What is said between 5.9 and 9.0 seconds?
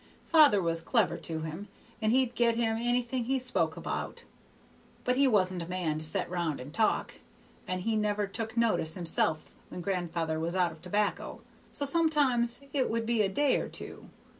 to set round and talk, and he never took notice